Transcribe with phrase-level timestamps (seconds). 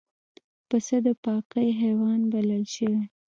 [0.67, 3.01] پسه د پاکۍ حیوان بلل شوی.